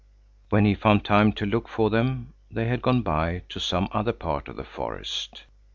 When 0.49 0.65
he 0.65 0.73
found 0.73 1.05
time 1.05 1.31
to 1.33 1.45
look 1.45 1.67
for 1.67 1.91
them, 1.91 2.33
they 2.49 2.65
had 2.65 2.81
gone 2.81 3.03
by 3.03 3.43
to 3.49 3.59
some 3.59 3.87
other 3.91 4.13
part 4.13 4.47
of 4.47 4.55
the 4.55 4.63
forest. 4.63 5.43